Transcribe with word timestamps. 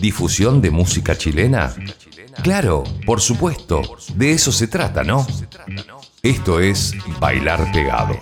¿Difusión 0.00 0.60
de 0.60 0.70
música 0.70 1.16
chilena? 1.16 1.74
Claro, 2.42 2.84
por 3.04 3.20
supuesto, 3.20 3.82
de 4.14 4.32
eso 4.32 4.52
se 4.52 4.68
trata, 4.68 5.02
¿no? 5.02 5.26
Esto 6.22 6.60
es 6.60 6.94
Bailar 7.20 7.70
Pegados. 7.72 8.18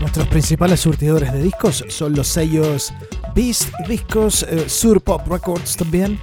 Nuestros 0.00 0.28
principales 0.28 0.80
surtidores 0.80 1.32
de 1.32 1.42
discos 1.42 1.84
son 1.88 2.14
los 2.14 2.28
sellos 2.28 2.92
Beast 3.34 3.68
Discos, 3.86 4.42
eh, 4.42 4.68
Sur 4.68 5.00
Pop 5.00 5.26
Records 5.28 5.76
también. 5.76 6.18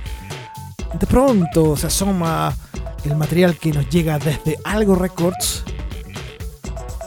De 1.00 1.08
pronto 1.08 1.78
se 1.78 1.88
asoma 1.88 2.54
el 3.06 3.16
material 3.16 3.58
que 3.58 3.72
nos 3.72 3.90
llega 3.90 4.20
desde 4.20 4.58
Algo 4.64 4.96
Records. 4.96 5.64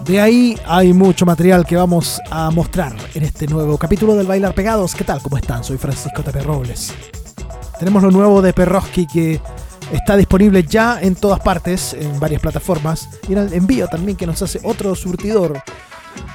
De 0.08 0.18
ahí 0.22 0.58
hay 0.64 0.94
mucho 0.94 1.26
material 1.26 1.66
que 1.66 1.76
vamos 1.76 2.18
a 2.30 2.50
mostrar 2.50 2.96
en 3.12 3.24
este 3.24 3.46
nuevo 3.46 3.76
capítulo 3.76 4.14
del 4.14 4.26
Bailar 4.26 4.54
Pegados. 4.54 4.94
¿Qué 4.94 5.04
tal? 5.04 5.20
¿Cómo 5.20 5.36
están? 5.36 5.62
Soy 5.62 5.76
Francisco 5.76 6.22
Tepe 6.22 6.40
Robles. 6.40 6.94
Tenemos 7.78 8.02
lo 8.02 8.10
nuevo 8.10 8.40
de 8.40 8.54
Perroski 8.54 9.06
que 9.06 9.38
está 9.92 10.16
disponible 10.16 10.62
ya 10.62 10.98
en 10.98 11.14
todas 11.14 11.40
partes, 11.40 11.92
en 11.92 12.18
varias 12.18 12.40
plataformas. 12.40 13.06
Y 13.28 13.32
en 13.32 13.38
el 13.40 13.52
envío 13.52 13.86
también 13.86 14.16
que 14.16 14.26
nos 14.26 14.40
hace 14.40 14.60
otro 14.64 14.94
surtidor, 14.94 15.62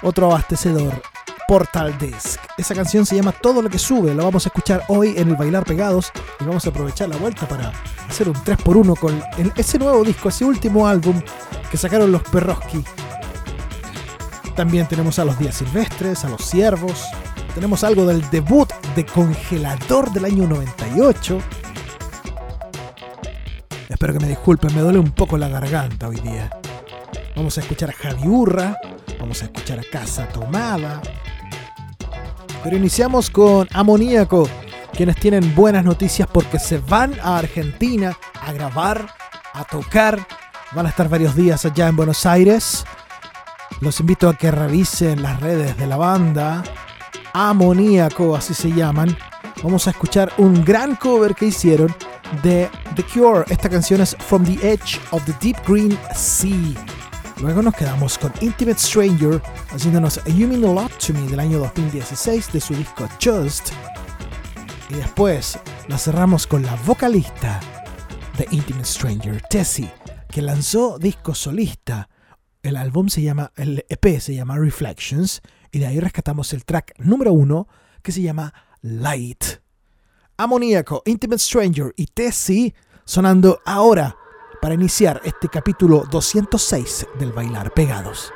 otro 0.04 0.28
abastecedor, 0.28 1.02
Portal 1.48 1.98
Disc. 1.98 2.40
Esa 2.60 2.76
canción 2.76 3.08
se 3.08 3.16
llama 3.16 3.32
Todo 3.32 3.64
lo 3.64 3.72
que 3.72 3.80
sube. 3.80 4.14
La 4.14 4.24
vamos 4.24 4.46
a 4.46 4.50
escuchar 4.50 4.84
hoy 4.88 5.16
en 5.18 5.30
el 5.30 5.36
Bailar 5.36 5.66
Pegados 5.66 6.12
y 6.40 6.44
vamos 6.44 6.64
a 6.68 6.70
aprovechar 6.70 7.10
la 7.10 7.18
vuelta 7.18 7.48
para 7.48 7.72
hacer 8.08 8.30
un 8.30 8.36
3x1 8.36 9.00
con 9.00 9.20
ese 9.56 9.80
nuevo 9.80 10.04
disco, 10.04 10.30
ese 10.30 10.46
último 10.46 10.88
álbum 10.88 11.20
que 11.72 11.78
sacaron 11.78 12.12
los 12.12 12.22
Perroski. 12.22 12.84
También 14.56 14.88
tenemos 14.88 15.18
a 15.18 15.26
los 15.26 15.40
Días 15.40 15.56
Silvestres, 15.56 16.24
a 16.26 16.30
los 16.30 16.46
Ciervos. 16.46 17.06
Tenemos 17.56 17.84
algo 17.84 18.06
del 18.06 18.30
debut 18.30 18.72
de 18.96 19.04
Congelador 19.04 20.12
del 20.12 20.26
año 20.26 20.48
98. 20.48 21.40
Espero 23.90 24.14
que 24.14 24.20
me 24.20 24.28
disculpen, 24.28 24.76
me 24.76 24.82
duele 24.82 25.00
un 25.00 25.12
poco 25.12 25.38
la 25.38 25.48
garganta 25.48 26.08
hoy 26.08 26.18
día. 26.18 26.52
Vamos 27.36 27.58
a 27.58 27.62
escuchar 27.62 27.90
a 27.90 27.94
Javi 27.94 28.28
Urra, 28.28 28.78
vamos 29.20 29.42
a 29.42 29.46
escuchar 29.46 29.80
a 29.80 29.84
Casa 29.92 30.28
Tomada. 30.28 31.02
Pero 32.64 32.78
iniciamos 32.78 33.32
con 33.32 33.68
Amoníaco, 33.74 34.48
quienes 34.96 35.16
tienen 35.16 35.56
buenas 35.56 35.84
noticias 35.84 36.28
porque 36.32 36.60
se 36.60 36.78
van 36.78 37.20
a 37.24 37.40
Argentina 37.40 38.16
a 38.40 38.54
grabar, 38.54 39.08
a 39.54 39.64
tocar. 39.64 40.20
Van 40.74 40.86
a 40.86 40.90
estar 40.90 41.10
varios 41.10 41.36
días 41.36 41.66
allá 41.66 41.88
en 41.88 41.96
Buenos 41.96 42.26
Aires. 42.28 42.86
Los 43.82 44.00
invito 44.00 44.30
a 44.30 44.38
que 44.38 44.52
revisen 44.52 45.22
las 45.22 45.40
redes 45.40 45.78
de 45.78 45.88
la 45.88 45.98
banda. 45.98 46.64
Amoníaco, 47.34 48.36
así 48.36 48.54
se 48.54 48.72
llaman. 48.72 49.16
Vamos 49.64 49.88
a 49.88 49.92
escuchar 49.92 50.32
un 50.38 50.64
gran 50.64 50.96
cover 50.96 51.36
que 51.36 51.48
hicieron 51.48 51.94
de 52.42 52.70
The 52.96 53.04
Cure. 53.04 53.46
Esta 53.50 53.70
canción 53.70 54.02
es 54.02 54.16
From 54.28 54.44
the 54.44 54.74
Edge 54.74 55.00
of 55.12 55.24
the 55.26 55.34
Deep 55.42 55.58
Green 55.68 55.98
Sea. 56.16 56.74
Luego 57.42 57.62
nos 57.62 57.74
quedamos 57.74 58.18
con 58.18 58.32
Intimate 58.42 58.80
Stranger 58.80 59.42
haciéndonos 59.72 60.24
You 60.26 60.48
Mean 60.48 60.64
a 60.64 60.74
Lot 60.74 60.98
to 60.98 61.14
Me 61.14 61.28
del 61.28 61.40
año 61.40 61.60
2016 61.60 62.54
de 62.54 62.62
su 62.62 62.76
disco 62.76 63.08
Just. 63.22 63.72
Y 64.90 64.96
después 64.96 65.60
la 65.88 65.98
cerramos 65.98 66.48
con 66.48 66.64
la 66.64 66.76
vocalista 66.86 67.60
de 68.38 68.48
Intimate 68.52 68.86
Stranger, 68.86 69.42
Tessie, 69.50 69.92
que 70.30 70.42
lanzó 70.42 70.98
disco 70.98 71.36
solista. 71.36 72.08
El 72.64 72.78
álbum 72.78 73.10
se 73.10 73.22
llama, 73.22 73.52
el 73.58 73.86
EP 73.90 74.22
se 74.22 74.34
llama 74.34 74.58
Reflections 74.58 75.42
y 75.70 75.80
de 75.80 75.86
ahí 75.86 76.00
rescatamos 76.00 76.54
el 76.54 76.64
track 76.64 76.94
número 76.98 77.34
uno 77.34 77.68
que 78.02 78.14
se 78.14 78.22
llama 78.22 78.54
Light. 78.82 79.44
Amoníaco, 80.38 81.04
Intimate 81.06 81.40
Stranger 81.40 81.94
y 81.98 82.06
Tessie 82.08 82.74
sonando 83.04 83.60
ahora 83.66 84.16
para 84.62 84.76
iniciar 84.76 85.20
este 85.26 85.50
capítulo 85.50 86.06
206 86.10 87.08
del 87.20 87.34
Bailar 87.34 87.74
Pegados. 87.74 88.32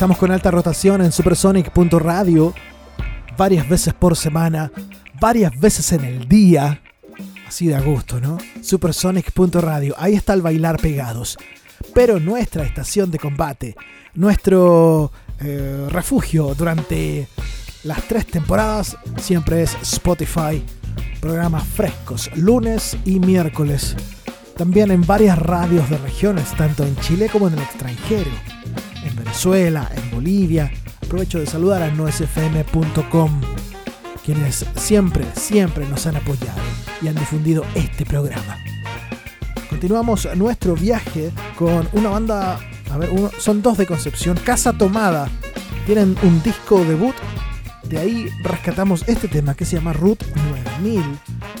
Estamos 0.00 0.16
con 0.16 0.32
alta 0.32 0.50
rotación 0.50 1.02
en 1.02 1.12
supersonic.radio 1.12 2.54
varias 3.36 3.68
veces 3.68 3.92
por 3.92 4.16
semana, 4.16 4.72
varias 5.20 5.60
veces 5.60 5.92
en 5.92 6.04
el 6.04 6.26
día. 6.26 6.80
Así 7.46 7.66
de 7.66 7.74
a 7.74 7.82
gusto, 7.82 8.18
¿no? 8.18 8.38
Supersonic.radio, 8.62 9.94
ahí 9.98 10.14
está 10.14 10.32
el 10.32 10.40
bailar 10.40 10.78
pegados. 10.78 11.36
Pero 11.92 12.18
nuestra 12.18 12.64
estación 12.64 13.10
de 13.10 13.18
combate, 13.18 13.76
nuestro 14.14 15.12
eh, 15.38 15.86
refugio 15.90 16.54
durante 16.54 17.28
las 17.84 18.02
tres 18.08 18.24
temporadas 18.24 18.96
siempre 19.18 19.64
es 19.64 19.76
Spotify. 19.82 20.64
Programas 21.20 21.64
frescos, 21.64 22.30
lunes 22.36 22.96
y 23.04 23.20
miércoles. 23.20 23.94
También 24.56 24.92
en 24.92 25.06
varias 25.06 25.38
radios 25.38 25.90
de 25.90 25.98
regiones, 25.98 26.56
tanto 26.56 26.84
en 26.84 26.96
Chile 27.00 27.28
como 27.30 27.48
en 27.48 27.52
el 27.52 27.60
extranjero. 27.60 28.30
En 29.20 29.24
Venezuela, 29.24 29.90
en 29.94 30.10
Bolivia. 30.10 30.72
Aprovecho 31.02 31.40
de 31.40 31.46
saludar 31.46 31.82
a 31.82 31.90
noesfm.com, 31.90 33.40
quienes 34.24 34.64
siempre, 34.76 35.26
siempre 35.34 35.86
nos 35.86 36.06
han 36.06 36.16
apoyado 36.16 36.60
y 37.02 37.08
han 37.08 37.14
difundido 37.16 37.64
este 37.74 38.06
programa. 38.06 38.56
Continuamos 39.68 40.26
nuestro 40.36 40.74
viaje 40.74 41.32
con 41.58 41.86
una 41.92 42.08
banda, 42.08 42.58
a 42.90 42.96
ver, 42.96 43.10
son 43.38 43.60
dos 43.60 43.76
de 43.76 43.86
Concepción, 43.86 44.38
Casa 44.42 44.72
Tomada. 44.72 45.28
Tienen 45.84 46.16
un 46.22 46.42
disco 46.42 46.82
debut 46.84 47.14
de 47.88 47.98
ahí 47.98 48.28
rescatamos 48.42 49.04
este 49.06 49.28
tema 49.28 49.54
que 49.54 49.64
se 49.64 49.76
llama 49.76 49.92
Root 49.92 50.22
9000. 50.80 51.02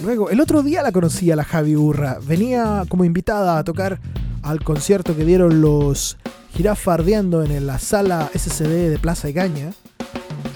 Luego, 0.04 0.30
el 0.30 0.40
otro 0.40 0.62
día 0.62 0.80
la 0.82 0.92
conocí 0.92 1.30
a 1.30 1.36
la 1.36 1.44
Javi 1.44 1.76
Urra. 1.76 2.20
Venía 2.24 2.84
como 2.88 3.04
invitada 3.04 3.58
a 3.58 3.64
tocar 3.64 4.00
al 4.42 4.62
concierto 4.62 5.16
que 5.16 5.24
dieron 5.24 5.60
los 5.60 6.16
Jirafa 6.54 6.94
Ardiendo 6.94 7.42
en 7.42 7.66
la 7.66 7.78
sala 7.78 8.30
SCD 8.34 8.90
de 8.90 8.98
Plaza 8.98 9.30
Gaña. 9.30 9.72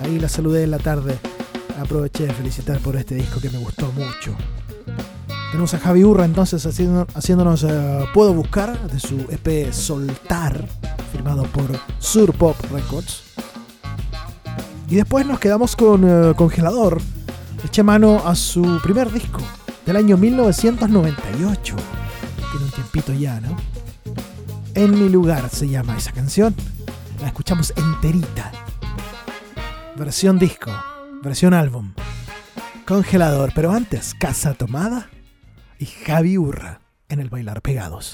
Ahí 0.00 0.18
la 0.18 0.28
saludé 0.28 0.64
en 0.64 0.70
la 0.70 0.78
tarde. 0.78 1.18
Aproveché 1.80 2.26
de 2.26 2.34
felicitar 2.34 2.78
por 2.80 2.96
este 2.96 3.14
disco 3.14 3.40
que 3.40 3.50
me 3.50 3.58
gustó 3.58 3.90
mucho. 3.92 4.36
Tenemos 5.50 5.72
a 5.74 5.78
Javi 5.78 6.04
Urra 6.04 6.24
entonces 6.24 6.66
haciéndonos 6.66 7.62
uh, 7.62 8.06
Puedo 8.12 8.34
Buscar 8.34 8.90
de 8.90 8.98
su 8.98 9.26
EP 9.30 9.72
Soltar, 9.72 10.66
firmado 11.12 11.44
por 11.44 11.70
Sur 12.00 12.34
Pop 12.34 12.56
Records. 12.72 13.22
Y 14.88 14.96
después 14.96 15.24
nos 15.26 15.38
quedamos 15.38 15.76
con 15.76 16.04
eh, 16.04 16.34
Congelador. 16.36 17.00
Eché 17.64 17.82
mano 17.82 18.20
a 18.26 18.34
su 18.34 18.78
primer 18.82 19.10
disco 19.10 19.40
del 19.86 19.96
año 19.96 20.16
1998. 20.16 21.76
Tiene 22.50 22.64
un 22.64 22.70
tiempito 22.70 23.12
ya, 23.12 23.40
¿no? 23.40 23.56
En 24.74 24.98
mi 24.98 25.08
lugar 25.08 25.50
se 25.50 25.68
llama 25.68 25.96
esa 25.96 26.10
canción. 26.10 26.54
La 27.20 27.28
escuchamos 27.28 27.72
enterita. 27.76 28.50
Versión 29.96 30.38
disco, 30.38 30.72
versión 31.22 31.54
álbum. 31.54 31.94
Congelador, 32.84 33.52
pero 33.54 33.70
antes, 33.70 34.14
Casa 34.18 34.54
Tomada 34.54 35.08
y 35.78 35.86
Javi 35.86 36.38
Urra 36.38 36.80
en 37.08 37.20
el 37.20 37.30
Bailar 37.30 37.62
Pegados. 37.62 38.12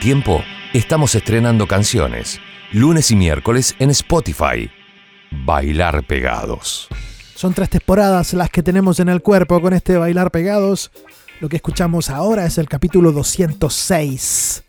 Tiempo 0.00 0.44
estamos 0.74 1.14
estrenando 1.14 1.66
canciones, 1.66 2.38
lunes 2.72 3.10
y 3.10 3.16
miércoles 3.16 3.74
en 3.78 3.90
Spotify. 3.90 4.70
Bailar 5.30 6.06
pegados. 6.06 6.88
Son 7.34 7.54
tres 7.54 7.70
temporadas 7.70 8.34
las 8.34 8.50
que 8.50 8.62
tenemos 8.62 9.00
en 9.00 9.08
el 9.08 9.22
cuerpo 9.22 9.60
con 9.60 9.72
este 9.72 9.96
Bailar 9.96 10.30
Pegados. 10.30 10.90
Lo 11.40 11.48
que 11.48 11.56
escuchamos 11.56 12.10
ahora 12.10 12.44
es 12.46 12.58
el 12.58 12.68
capítulo 12.68 13.10
206. 13.12 14.64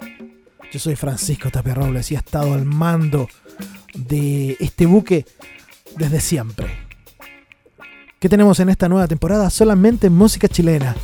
Yo 0.71 0.79
soy 0.79 0.95
Francisco 0.95 1.49
Tapia 1.49 1.73
Robles 1.73 2.11
y 2.11 2.15
he 2.15 2.17
estado 2.17 2.53
al 2.53 2.65
mando 2.65 3.27
de 3.93 4.55
este 4.59 4.85
buque 4.85 5.25
desde 5.97 6.21
siempre. 6.21 6.67
¿Qué 8.19 8.29
tenemos 8.29 8.59
en 8.59 8.69
esta 8.69 8.87
nueva 8.87 9.07
temporada? 9.07 9.49
Solamente 9.49 10.09
música 10.09 10.47
chilena. 10.47 10.95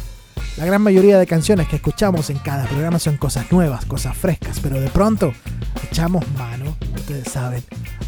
La 0.58 0.66
gran 0.66 0.84
mayoría 0.84 1.18
de 1.18 1.26
canciones 1.26 1.68
que 1.68 1.78
escuchamos 1.78 2.30
en 2.30 2.38
cada 2.38 2.66
programa 2.66 3.00
son 3.00 3.18
cosas 3.18 3.52
nuevas, 3.52 3.86
cosas 3.86 4.16
frescas, 4.16 4.60
pero 4.60 4.80
de 4.80 4.88
pronto 4.88 5.34
echamos 5.90 6.24
mano, 6.38 6.78
ustedes 6.96 7.28
saben, 7.32 7.64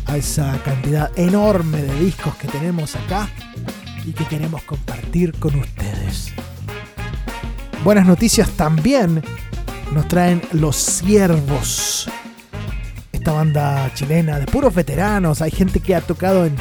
a 0.05 0.15
esa 0.17 0.55
cantidad 0.63 1.09
enorme 1.17 1.81
de 1.81 1.99
discos 1.99 2.35
que 2.35 2.47
tenemos 2.47 2.95
acá 2.95 3.27
y 4.05 4.13
que 4.13 4.25
queremos 4.25 4.61
compartir 4.61 5.33
con 5.39 5.55
ustedes. 5.55 6.33
Buenas 7.83 8.05
noticias 8.05 8.51
también 8.51 9.23
nos 9.91 10.07
traen 10.07 10.41
Los 10.51 10.75
Siervos. 10.75 12.07
Esta 13.11 13.31
banda 13.31 13.91
chilena 13.95 14.37
de 14.37 14.45
puros 14.45 14.73
veteranos, 14.75 15.41
hay 15.41 15.49
gente 15.49 15.79
que 15.79 15.95
ha 15.95 16.01
tocado 16.01 16.45
en 16.45 16.55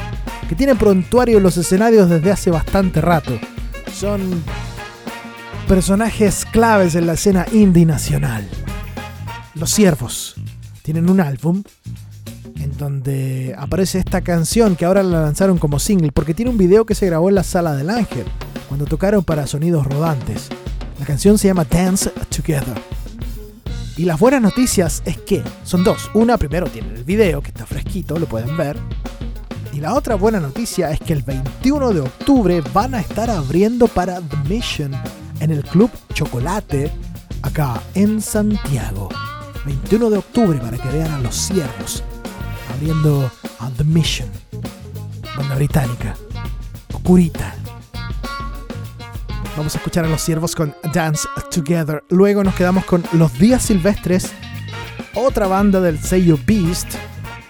que 0.49 0.55
tiene 0.55 0.73
prontuario 0.73 1.37
en 1.37 1.43
los 1.43 1.57
escenarios 1.57 2.09
desde 2.09 2.31
hace 2.31 2.49
bastante 2.49 3.01
rato. 3.01 3.37
Son 3.93 4.43
personajes 5.65 6.45
claves 6.45 6.95
en 6.95 7.07
la 7.07 7.13
escena 7.13 7.45
indie 7.51 7.85
nacional. 7.85 8.47
Los 9.55 9.71
Siervos 9.71 10.35
tienen 10.83 11.09
un 11.09 11.19
álbum 11.19 11.63
en 12.59 12.77
donde 12.77 13.55
aparece 13.57 13.97
esta 13.97 14.21
canción 14.21 14.75
que 14.75 14.85
ahora 14.85 15.01
la 15.01 15.21
lanzaron 15.21 15.57
como 15.57 15.79
single 15.79 16.11
porque 16.11 16.35
tiene 16.35 16.51
un 16.51 16.57
video 16.57 16.85
que 16.85 16.93
se 16.93 17.07
grabó 17.07 17.29
en 17.29 17.35
la 17.35 17.43
sala 17.43 17.75
del 17.75 17.89
Ángel 17.89 18.25
cuando 18.67 18.85
tocaron 18.85 19.23
para 19.23 19.47
sonidos 19.47 19.87
rodantes. 19.87 20.49
La 20.99 21.05
canción 21.05 21.37
se 21.37 21.47
llama 21.47 21.65
Dance 21.65 22.11
Together. 22.29 22.79
Y 23.97 24.05
las 24.05 24.19
buenas 24.19 24.41
noticias 24.41 25.01
es 25.05 25.17
que 25.17 25.41
son 25.63 25.83
dos. 25.83 26.11
Una, 26.13 26.37
primero 26.37 26.67
tiene 26.67 26.93
el 26.93 27.03
video 27.03 27.41
que 27.41 27.49
está 27.49 27.65
fresquito, 27.65 28.19
lo 28.19 28.27
pueden 28.27 28.55
ver. 28.55 28.77
Y 29.73 29.79
la 29.79 29.93
otra 29.95 30.15
buena 30.15 30.39
noticia 30.39 30.91
es 30.91 30.99
que 30.99 31.13
el 31.13 31.23
21 31.23 31.93
de 31.93 32.01
octubre 32.01 32.61
van 32.73 32.93
a 32.93 32.99
estar 32.99 33.29
abriendo 33.29 33.87
para 33.87 34.21
The 34.21 34.37
Mission 34.47 34.91
en 35.39 35.51
el 35.51 35.63
Club 35.63 35.91
Chocolate 36.13 36.91
acá 37.41 37.81
en 37.93 38.21
Santiago. 38.21 39.09
21 39.65 40.09
de 40.09 40.17
octubre 40.17 40.59
para 40.59 40.77
que 40.77 40.89
vean 40.89 41.11
a 41.11 41.19
los 41.19 41.35
ciervos 41.35 42.03
abriendo 42.75 43.31
a 43.59 43.69
banda 45.37 45.55
británica, 45.55 46.15
oscurita. 46.93 47.55
Vamos 49.57 49.73
a 49.75 49.77
escuchar 49.77 50.05
a 50.05 50.09
los 50.09 50.21
ciervos 50.21 50.55
con 50.55 50.75
Dance 50.93 51.27
Together. 51.49 52.03
Luego 52.09 52.43
nos 52.43 52.55
quedamos 52.55 52.85
con 52.85 53.03
Los 53.13 53.37
Días 53.39 53.63
Silvestres, 53.63 54.31
otra 55.15 55.47
banda 55.47 55.79
del 55.79 55.99
sello 55.99 56.37
Beast. 56.45 56.95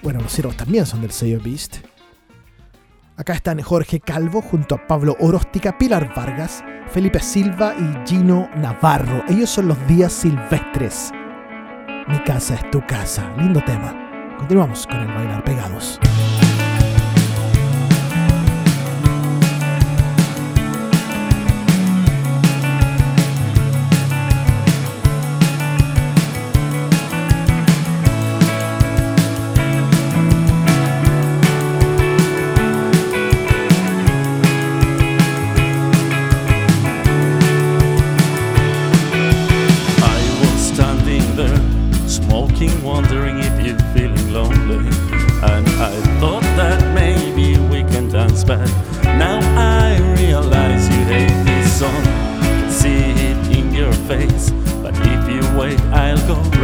Bueno, 0.03 0.21
los 0.21 0.31
ciervos 0.31 0.55
también 0.55 0.85
son 0.85 1.01
del 1.01 1.11
sello 1.11 1.39
Beast. 1.43 1.77
Acá 3.17 3.31
están 3.31 3.61
Jorge 3.61 4.01
Calvo 4.01 4.41
junto 4.41 4.75
a 4.75 4.87
Pablo 4.87 5.15
Oróstica, 5.21 5.77
Pilar 5.77 6.13
Vargas, 6.13 6.61
Felipe 6.89 7.21
Silva 7.21 7.73
y 7.73 8.05
Gino 8.05 8.49
Navarro. 8.57 9.23
Ellos 9.29 9.49
son 9.49 9.69
los 9.69 9.87
días 9.87 10.11
silvestres. 10.11 11.11
Mi 12.09 12.19
casa 12.23 12.55
es 12.55 12.71
tu 12.71 12.85
casa. 12.85 13.33
Lindo 13.37 13.63
tema. 13.63 14.35
Continuamos 14.37 14.85
con 14.85 14.97
el 14.97 15.07
bailar 15.07 15.45
pegados. 15.45 15.97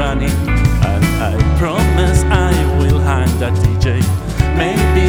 Running. 0.02 0.36
And 0.91 1.06
I 1.30 1.32
promise 1.60 2.24
I 2.24 2.52
will 2.80 2.99
hang 2.99 3.30
that 3.39 3.54
DJ. 3.64 4.02
Maybe 4.58 5.06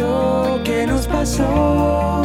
lo 0.00 0.60
que 0.64 0.86
nos 0.86 1.06
pasó. 1.06 2.22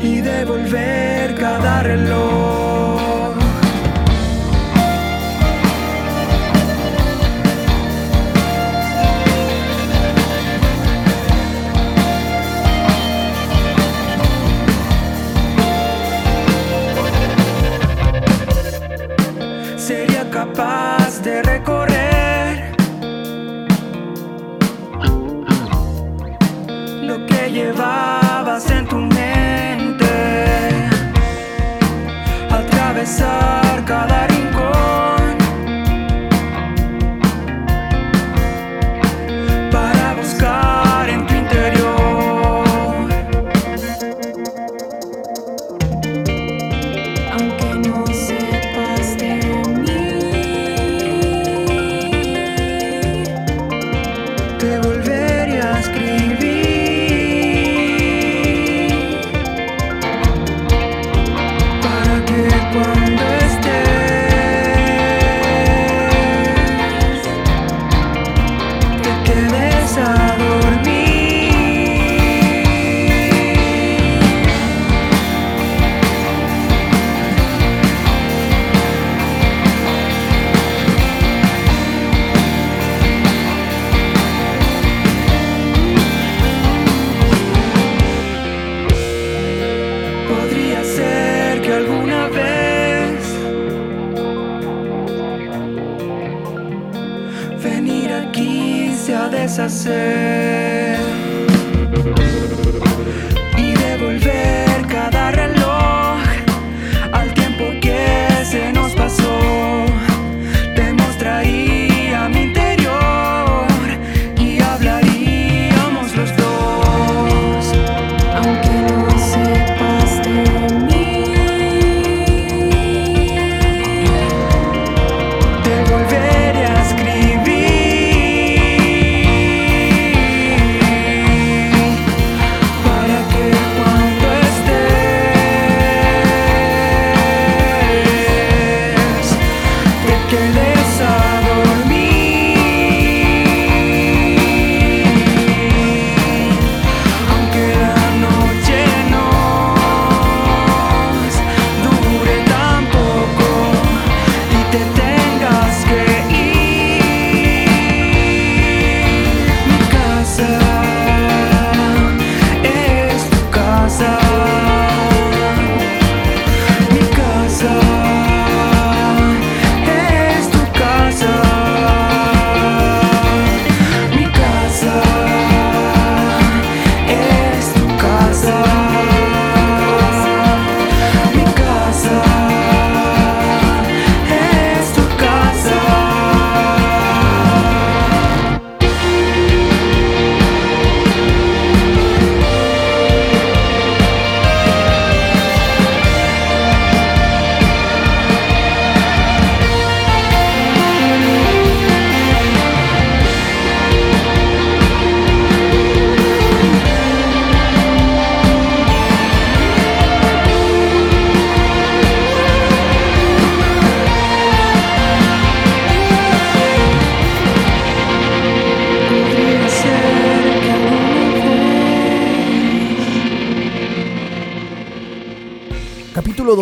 Y 0.00 0.20
devolver 0.20 1.34
cada 1.36 1.82
reloj. 1.82 2.41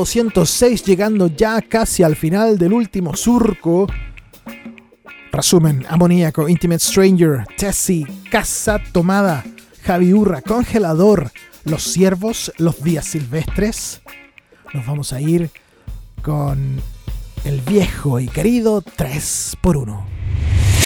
206, 0.01 0.83
llegando 0.85 1.27
ya 1.27 1.61
casi 1.61 2.03
al 2.03 2.17
final 2.17 2.57
del 2.57 2.73
último 2.73 3.15
surco. 3.15 3.87
Resumen: 5.31 5.85
Amoníaco, 5.89 6.49
Intimate 6.49 6.81
Stranger, 6.81 7.45
Tessie, 7.59 8.07
Casa 8.31 8.81
Tomada, 8.93 9.45
Javi 9.85 10.15
Urra, 10.15 10.41
Congelador, 10.41 11.31
Los 11.65 11.83
Ciervos, 11.83 12.51
Los 12.57 12.83
Días 12.83 13.05
Silvestres. 13.05 14.01
Nos 14.73 14.87
vamos 14.87 15.13
a 15.13 15.21
ir 15.21 15.51
con 16.23 16.81
el 17.45 17.61
viejo 17.61 18.21
y 18.21 18.29
querido 18.29 18.83
3x1. 18.83 20.03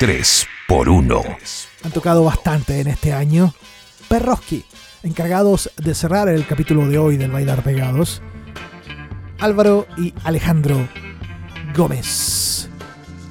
3 0.01 0.47
por 0.67 0.89
1. 0.89 1.23
Han 1.85 1.93
tocado 1.93 2.25
bastante 2.25 2.81
en 2.81 2.89
este 2.89 3.13
año. 3.13 3.55
Perroski, 4.09 4.65
encargados 5.05 5.71
de 5.77 5.95
cerrar 5.95 6.29
el 6.29 6.45
capítulo 6.47 6.89
de 6.89 6.99
hoy 6.99 7.17
del 7.17 7.31
Bailar 7.31 7.63
Pegados. 7.63 8.21
Álvaro 9.39 9.87
y 9.97 10.15
Alejandro 10.25 10.89
Gómez. 11.77 12.69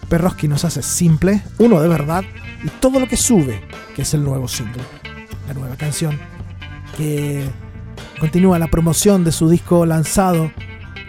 Perroski 0.10 0.47
nos 0.47 0.66
hace 0.66 0.82
simple, 0.82 1.41
uno 1.58 1.82
de 1.82 1.88
verdad, 1.88 2.24
y 2.64 2.70
todo 2.70 2.99
lo 2.99 3.08
que 3.08 3.18
sube, 3.18 3.62
que 3.95 4.04
es 4.04 4.14
el 4.14 4.24
nuevo 4.24 4.47
single, 4.47 4.84
la 5.47 5.54
nueva 5.54 5.76
canción, 5.76 6.20
que 6.97 7.43
continúa 8.20 8.60
la 8.60 8.68
promoción 8.68 9.24
de 9.24 9.32
su 9.32 9.49
disco 9.49 9.86
lanzado 9.86 10.51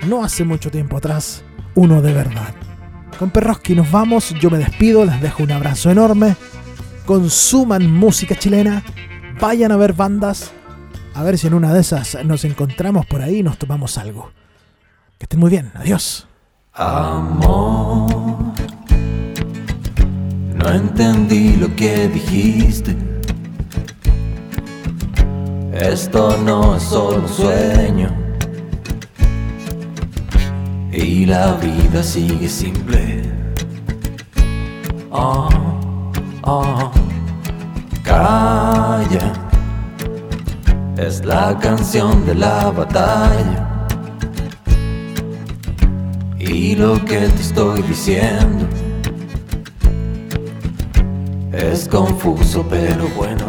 no 0.07 0.23
hace 0.23 0.45
mucho 0.45 0.71
tiempo 0.71 0.97
atrás, 0.97 1.45
uno 1.75 2.03
de 2.03 2.13
verdad. 2.13 2.55
Con 3.19 3.31
Perroski 3.31 3.75
nos 3.75 3.91
vamos, 3.91 4.35
yo 4.41 4.51
me 4.51 4.59
despido, 4.59 5.05
les 5.05 5.21
dejo 5.21 5.43
un 5.43 5.53
abrazo 5.53 5.91
enorme. 5.91 6.37
Consuman 7.07 7.91
música 7.91 8.35
chilena, 8.35 8.83
vayan 9.41 9.73
a 9.73 9.77
ver 9.77 9.93
bandas, 9.93 10.53
a 11.15 11.23
ver 11.23 11.39
si 11.39 11.47
en 11.47 11.55
una 11.55 11.73
de 11.73 11.81
esas 11.81 12.19
nos 12.25 12.45
encontramos 12.45 13.07
por 13.07 13.23
ahí 13.23 13.39
y 13.39 13.43
nos 13.43 13.59
tomamos 13.59 13.99
algo. 13.99 14.31
Que 15.19 15.25
estén 15.25 15.41
muy 15.41 15.51
bien. 15.51 15.71
Adiós. 15.75 16.27
Amor, 16.73 18.53
no 20.55 20.69
entendí 20.69 21.57
lo 21.57 21.75
que 21.77 22.09
dijiste. 22.09 22.97
Esto 25.73 26.37
no 26.39 26.77
es 26.77 26.83
solo 26.83 27.19
un 27.23 27.29
sueño. 27.29 28.09
Y 30.91 31.27
la 31.27 31.53
vida 31.55 32.03
sigue 32.03 32.49
simple. 32.49 33.23
Oh, 35.11 35.49
oh, 36.43 36.91
calla. 38.03 39.33
Es 40.97 41.25
la 41.25 41.57
canción 41.59 42.27
de 42.27 42.35
la 42.35 42.71
batalla. 42.73 43.74
Y 46.47 46.77
lo 46.77 47.03
que 47.07 47.21
te 47.21 47.41
estoy 47.41 47.81
diciendo 47.83 48.67
es 51.53 51.89
confuso 51.89 52.65
pero 52.69 53.09
bueno. 53.17 53.45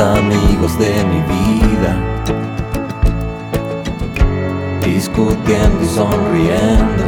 amigos 0.00 0.78
de 0.78 1.04
mi 1.04 1.20
vida, 1.20 1.94
discutiendo 4.82 5.82
y 5.82 5.86
sonriendo, 5.86 7.04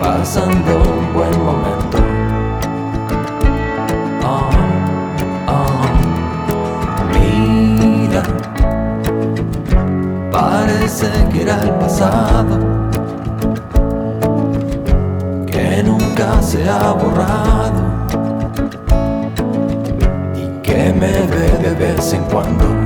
pasando 0.00 0.76
un 0.76 1.12
buen 1.12 1.44
momento. 1.44 1.98
Oh, 4.24 4.50
oh, 5.48 5.86
mira, 7.12 8.22
parece 10.30 11.08
que 11.32 11.42
era 11.42 11.62
el 11.62 11.70
pasado, 11.70 12.60
que 15.46 15.82
nunca 15.82 16.40
se 16.42 16.68
ha 16.68 16.92
borrado. 16.92 17.85
me 21.00 21.12
ve 21.26 21.68
de 21.68 21.74
vez 21.74 22.12
en 22.14 22.22
cuando. 22.24 22.85